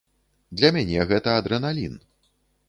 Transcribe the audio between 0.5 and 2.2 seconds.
Для мяне гэта адрэналін.